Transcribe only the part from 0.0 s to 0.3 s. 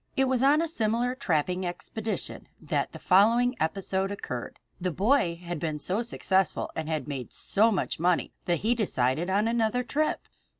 It